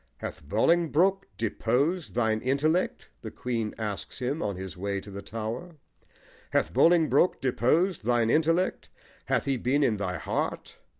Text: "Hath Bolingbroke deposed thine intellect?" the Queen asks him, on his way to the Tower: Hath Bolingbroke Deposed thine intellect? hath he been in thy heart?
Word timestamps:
"Hath 0.17 0.41
Bolingbroke 0.43 1.27
deposed 1.37 2.15
thine 2.15 2.41
intellect?" 2.41 3.09
the 3.21 3.29
Queen 3.29 3.75
asks 3.77 4.17
him, 4.17 4.41
on 4.41 4.55
his 4.55 4.75
way 4.75 4.99
to 4.99 5.11
the 5.11 5.21
Tower: 5.21 5.75
Hath 6.49 6.73
Bolingbroke 6.73 7.39
Deposed 7.39 8.03
thine 8.03 8.31
intellect? 8.31 8.89
hath 9.25 9.45
he 9.45 9.57
been 9.57 9.83
in 9.83 9.97
thy 9.97 10.17
heart? 10.17 10.77